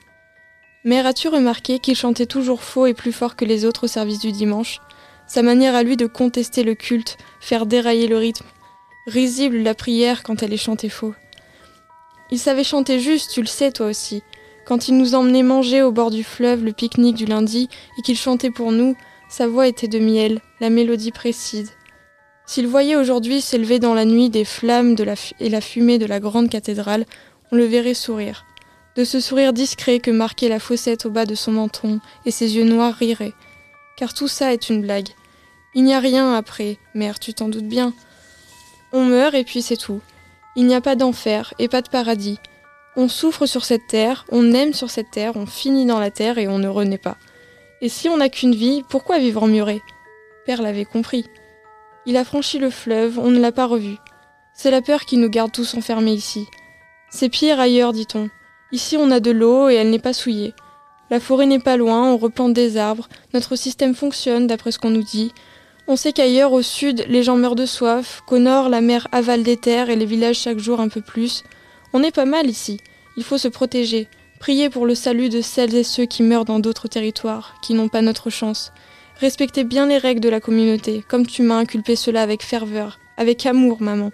Mère, 0.84 1.08
as-tu 1.08 1.28
remarqué 1.28 1.80
qu'il 1.80 1.96
chantait 1.96 2.28
toujours 2.28 2.62
faux 2.62 2.86
et 2.86 2.94
plus 2.94 3.12
fort 3.12 3.36
que 3.36 3.44
les 3.44 3.66
autres 3.66 3.86
au 3.86 3.88
service 3.88 4.20
du 4.20 4.32
dimanche? 4.32 4.82
Sa 5.26 5.42
manière 5.42 5.74
à 5.74 5.82
lui 5.82 5.98
de 5.98 6.06
contester 6.06 6.62
le 6.62 6.76
culte, 6.76 7.18
faire 7.40 7.66
dérailler 7.66 8.08
le 8.08 8.18
rythme. 8.18 8.46
Risible 9.08 9.58
la 9.58 9.74
prière 9.74 10.22
quand 10.22 10.44
elle 10.44 10.54
est 10.54 10.58
chantée 10.58 10.90
faux. 10.90 11.16
Il 12.32 12.40
savait 12.40 12.64
chanter 12.64 13.00
juste, 13.00 13.32
tu 13.32 13.42
le 13.42 13.48
sais 13.48 13.72
toi 13.72 13.88
aussi. 13.88 14.24
Quand 14.66 14.88
il 14.88 14.98
nous 14.98 15.14
emmenait 15.14 15.44
manger 15.44 15.84
au 15.84 15.92
bord 15.92 16.10
du 16.10 16.24
fleuve 16.24 16.64
le 16.64 16.74
pique-nique 16.74 17.16
du 17.16 17.26
lundi 17.26 17.70
et 17.98 18.02
qu'il 18.02 18.18
chantait 18.18 18.50
pour 18.50 18.72
nous, 18.72 18.96
sa 19.30 19.48
voix 19.48 19.68
était 19.68 19.88
de 19.88 20.00
miel, 20.00 20.42
la 20.60 20.70
mélodie 20.70 21.12
précise. 21.12 21.72
S'il 22.48 22.68
voyait 22.68 22.96
aujourd'hui 22.96 23.42
s'élever 23.42 23.80
dans 23.80 23.94
la 23.94 24.06
nuit 24.06 24.30
des 24.30 24.46
flammes 24.46 24.96
et 25.40 25.50
la 25.50 25.62
fumée 25.62 25.98
de 25.98 26.06
la 26.06 26.20
grande 26.20 26.50
cathédrale, 26.50 27.06
on 27.52 27.56
le 27.56 27.66
verrait 27.66 27.94
sourire. 27.94 28.46
De 28.96 29.04
ce 29.04 29.20
sourire 29.20 29.52
discret 29.52 30.00
que 30.00 30.12
marquait 30.12 30.50
la 30.50 30.60
fossette 30.60 31.06
au 31.06 31.10
bas 31.10 31.26
de 31.26 31.36
son 31.36 31.52
menton, 31.52 32.00
et 32.26 32.32
ses 32.32 32.56
yeux 32.56 32.64
noirs 32.64 32.94
riraient. 32.94 33.34
Car 33.98 34.14
tout 34.14 34.28
ça 34.28 34.54
est 34.54 34.70
une 34.70 34.82
blague. 34.82 35.10
Il 35.74 35.84
n'y 35.84 35.94
a 35.94 36.00
rien 36.00 36.34
après, 36.34 36.78
mère, 36.94 37.20
tu 37.20 37.34
t'en 37.34 37.50
doutes 37.50 37.68
bien. 37.68 37.94
On 38.94 39.04
meurt 39.04 39.36
et 39.36 39.44
puis 39.44 39.62
c'est 39.62 39.78
tout. 39.78 40.02
Il 40.56 40.66
n'y 40.66 40.76
a 40.76 40.82
pas 40.82 40.96
d'enfer 40.96 41.54
et 41.60 41.68
pas 41.68 41.82
de 41.82 41.90
paradis. 41.90 42.40
On 42.96 43.10
souffre 43.10 43.46
sur 43.46 43.66
cette 43.66 43.88
terre, 43.88 44.26
on 44.32 44.54
aime 44.54 44.74
sur 44.74 44.90
cette 44.90 45.12
terre, 45.12 45.36
on 45.36 45.46
finit 45.46 45.86
dans 45.86 46.00
la 46.00 46.12
terre 46.12 46.38
et 46.38 46.48
on 46.48 46.60
ne 46.60 46.68
renaît 46.68 46.98
pas. 46.98 47.18
Et 47.82 47.90
si 47.90 48.08
on 48.08 48.18
n'a 48.18 48.30
qu'une 48.30 48.56
vie, 48.56 48.84
pourquoi 48.90 49.20
vivre 49.20 49.44
en 49.44 49.48
muret 49.48 49.82
Père 50.46 50.62
l'avait 50.62 50.86
compris. 50.86 51.26
Il 52.06 52.16
a 52.16 52.24
franchi 52.24 52.58
le 52.58 52.70
fleuve, 52.70 53.20
on 53.20 53.32
ne 53.32 53.40
l'a 53.40 53.52
pas 53.52 53.66
revu. 53.66 53.98
C'est 54.54 54.72
la 54.72 54.82
peur 54.82 55.02
qui 55.02 55.18
nous 55.18 55.30
garde 55.30 55.52
tous 55.52 55.74
enfermés 55.76 56.14
ici. 56.14 56.48
C'est 57.10 57.30
pire 57.30 57.60
ailleurs, 57.60 57.92
dit-on. 57.92 58.30
Ici 58.72 58.96
on 58.98 59.12
a 59.12 59.20
de 59.20 59.32
l'eau 59.32 59.70
et 59.70 59.76
elle 59.76 59.90
n'est 59.90 60.00
pas 60.00 60.14
souillée. 60.14 60.54
La 61.10 61.20
forêt 61.20 61.46
n'est 61.46 61.60
pas 61.60 61.78
loin, 61.78 62.12
on 62.12 62.18
replante 62.18 62.54
des 62.54 62.78
arbres, 62.78 63.08
notre 63.34 63.56
système 63.56 63.94
fonctionne 63.94 64.48
d'après 64.48 64.72
ce 64.72 64.80
qu'on 64.80 64.90
nous 64.90 65.04
dit. 65.04 65.34
On 65.88 65.96
sait 65.96 66.14
qu'ailleurs, 66.14 66.52
au 66.52 66.64
sud, 66.64 67.06
les 67.08 67.22
gens 67.22 67.36
meurent 67.36 67.56
de 67.56 67.68
soif, 67.68 68.24
qu'au 68.26 68.40
nord, 68.40 68.70
la 68.70 68.82
mer 68.82 69.08
avale 69.12 69.44
des 69.44 69.56
terres 69.56 69.92
et 69.92 69.96
les 69.96 70.06
villages 70.06 70.40
chaque 70.40 70.58
jour 70.58 70.80
un 70.80 70.90
peu 70.90 71.02
plus. 71.02 71.44
On 71.94 72.02
est 72.02 72.16
pas 72.16 72.26
mal 72.26 72.50
ici. 72.50 72.80
Il 73.18 73.24
faut 73.24 73.38
se 73.38 73.48
protéger, 73.48 74.08
prier 74.40 74.70
pour 74.72 74.88
le 74.88 74.96
salut 74.96 75.30
de 75.30 75.42
celles 75.42 75.76
et 75.76 75.84
ceux 75.84 76.06
qui 76.06 76.24
meurent 76.24 76.46
dans 76.46 76.60
d'autres 76.60 76.88
territoires, 76.88 77.56
qui 77.62 77.76
n'ont 77.76 77.88
pas 77.88 78.02
notre 78.02 78.32
chance. 78.32 78.74
Respectez 79.20 79.64
bien 79.64 79.86
les 79.86 80.00
règles 80.00 80.22
de 80.22 80.30
la 80.30 80.40
communauté, 80.40 81.04
comme 81.08 81.28
tu 81.28 81.44
m'as 81.44 81.58
inculpé 81.58 81.96
cela 81.96 82.24
avec 82.24 82.44
ferveur, 82.44 83.00
avec 83.16 83.46
amour, 83.46 83.82
maman. 83.82 84.12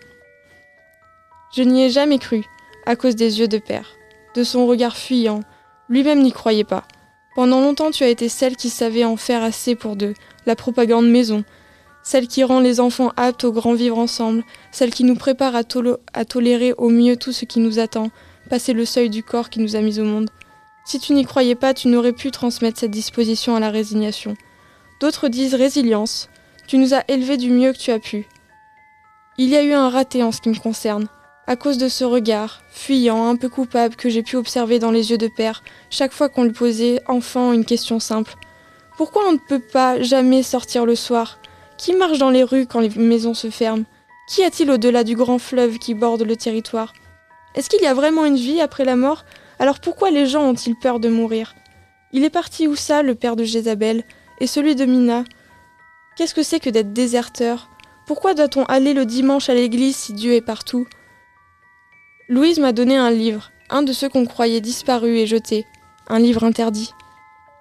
Je 1.56 1.64
n'y 1.64 1.86
ai 1.86 1.90
jamais 1.90 2.20
cru, 2.20 2.44
à 2.86 2.98
cause 2.98 3.16
des 3.16 3.40
yeux 3.40 3.48
de 3.48 3.58
père, 3.58 3.96
de 4.36 4.44
son 4.44 4.68
regard 4.68 4.98
fuyant. 4.98 5.40
Lui-même 5.90 6.22
n'y 6.22 6.34
croyait 6.34 6.66
pas. 6.66 6.84
Pendant 7.34 7.62
longtemps, 7.62 7.92
tu 7.92 8.04
as 8.04 8.10
été 8.10 8.28
celle 8.28 8.58
qui 8.58 8.70
savait 8.70 9.06
en 9.06 9.16
faire 9.16 9.42
assez 9.42 9.76
pour 9.76 9.96
deux, 9.96 10.14
la 10.46 10.58
propagande 10.58 11.10
maison, 11.10 11.44
celle 12.04 12.28
qui 12.28 12.44
rend 12.44 12.60
les 12.60 12.80
enfants 12.80 13.12
aptes 13.16 13.44
au 13.44 13.52
grand 13.52 13.74
vivre 13.74 13.98
ensemble, 13.98 14.44
celle 14.72 14.92
qui 14.92 15.04
nous 15.04 15.16
prépare 15.16 15.56
à, 15.56 15.64
tolérer 16.26 16.74
au 16.74 16.90
mieux 16.90 17.16
tout 17.16 17.32
ce 17.32 17.46
qui 17.46 17.60
nous 17.60 17.80
attend, 17.80 18.10
passer 18.50 18.74
le 18.74 18.86
seuil 18.86 19.10
du 19.10 19.24
corps 19.24 19.50
qui 19.50 19.60
nous 19.60 19.76
a 19.76 19.82
mis 19.82 20.00
au 20.00 20.04
monde. 20.04 20.30
Si 20.86 21.00
tu 21.00 21.14
n'y 21.14 21.26
croyais 21.26 21.56
pas, 21.56 21.74
tu 21.74 21.88
n'aurais 21.88 22.14
pu 22.14 22.32
transmettre 22.32 22.80
cette 22.80 22.92
disposition 22.92 23.56
à 23.56 23.60
la 23.60 23.70
résignation. 23.70 24.36
D'autres 25.00 25.28
disent 25.28 25.56
résilience. 25.56 26.30
Tu 26.68 26.78
nous 26.78 26.94
as 26.94 27.04
élevés 27.08 27.38
du 27.38 27.52
mieux 27.52 27.74
que 27.74 27.78
tu 27.78 27.92
as 27.92 28.00
pu. 28.00 28.28
Il 29.38 29.50
y 29.50 29.56
a 29.56 29.64
eu 29.64 29.74
un 29.74 29.90
raté 29.90 30.24
en 30.24 30.32
ce 30.32 30.42
qui 30.42 30.50
me 30.50 30.60
concerne, 30.60 31.08
à 31.48 31.56
cause 31.56 31.78
de 31.78 31.88
ce 31.88 32.04
regard, 32.04 32.62
fuyant, 32.70 33.28
un 33.28 33.36
peu 33.36 33.50
coupable, 33.50 33.96
que 33.96 34.10
j'ai 34.10 34.24
pu 34.24 34.36
observer 34.36 34.80
dans 34.80 34.92
les 34.92 35.12
yeux 35.12 35.18
de 35.18 35.28
père, 35.28 35.64
chaque 35.90 36.14
fois 36.14 36.30
qu'on 36.30 36.44
lui 36.44 36.52
posait, 36.52 37.02
enfant, 37.08 37.52
une 37.52 37.66
question 37.66 38.00
simple. 38.00 38.36
Pourquoi 38.98 39.24
on 39.28 39.34
ne 39.34 39.38
peut 39.38 39.60
pas 39.60 40.02
jamais 40.02 40.44
sortir 40.44 40.86
le 40.86 40.96
soir? 40.96 41.41
Qui 41.82 41.96
marche 41.96 42.20
dans 42.20 42.30
les 42.30 42.44
rues 42.44 42.68
quand 42.68 42.80
les 42.80 42.90
maisons 42.90 43.34
se 43.34 43.50
ferment? 43.50 43.86
Qu'y 44.30 44.44
a-t-il 44.44 44.70
au-delà 44.70 45.04
du 45.04 45.16
grand 45.16 45.40
fleuve 45.40 45.80
qui 45.80 45.96
borde 45.96 46.22
le 46.22 46.36
territoire? 46.36 46.94
Est-ce 47.56 47.72
qu'il 47.72 47.82
y 47.82 47.88
a 47.88 47.96
vraiment 47.96 48.24
une 48.24 48.36
vie 48.36 48.62
après 48.62 48.86
la 48.86 48.96
mort? 48.96 49.26
Alors 49.58 49.80
pourquoi 49.80 50.12
les 50.12 50.28
gens 50.28 50.44
ont-ils 50.44 50.78
peur 50.78 51.00
de 51.00 51.10
mourir? 51.10 51.56
Il 52.12 52.24
est 52.24 52.30
parti 52.30 52.68
où 52.68 52.76
ça, 52.76 53.02
le 53.02 53.16
père 53.16 53.36
de 53.36 53.44
Jézabel? 53.44 54.04
Et 54.40 54.46
celui 54.46 54.76
de 54.76 54.86
Mina? 54.86 55.24
Qu'est-ce 56.16 56.36
que 56.36 56.44
c'est 56.44 56.60
que 56.60 56.70
d'être 56.70 56.94
déserteur? 56.94 57.72
Pourquoi 58.06 58.36
doit-on 58.36 58.64
aller 58.66 58.94
le 58.94 59.08
dimanche 59.08 59.50
à 59.50 59.56
l'église 59.56 59.96
si 59.96 60.14
Dieu 60.14 60.34
est 60.34 60.42
partout? 60.42 60.86
Louise 62.30 62.60
m'a 62.60 62.74
donné 62.74 62.96
un 62.96 63.10
livre, 63.10 63.52
un 63.72 63.82
de 63.82 63.92
ceux 63.92 64.08
qu'on 64.08 64.28
croyait 64.28 64.62
disparus 64.62 65.18
et 65.20 65.26
jetés, 65.26 65.66
un 66.08 66.20
livre 66.20 66.44
interdit. 66.44 66.92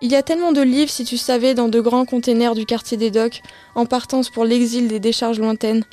Il 0.02 0.10
y 0.10 0.16
a 0.16 0.22
tellement 0.22 0.52
de 0.52 0.62
livres, 0.62 0.90
si 0.90 1.04
tu 1.04 1.18
savais, 1.18 1.52
dans 1.52 1.68
de 1.68 1.78
grands 1.78 2.06
containers 2.06 2.54
du 2.54 2.64
quartier 2.64 2.96
des 2.96 3.10
docks, 3.10 3.42
en 3.74 3.84
partance 3.84 4.30
pour 4.30 4.46
l'exil 4.46 4.88
des 4.88 4.98
décharges 4.98 5.38
lointaines. 5.38 5.84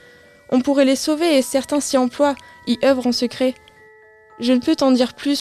On 0.50 0.62
pourrait 0.62 0.86
les 0.86 0.96
sauver 0.96 1.38
et 1.38 1.42
certains 1.42 1.82
s'y 1.82 1.98
emploient, 1.98 2.36
y 2.68 2.80
œuvrent 2.86 3.08
en 3.08 3.12
secret. 3.12 3.54
Je 4.40 4.54
ne 4.54 4.60
peux 4.60 4.78
t'en 4.78 4.92
dire 4.92 5.14
plus 5.14 5.36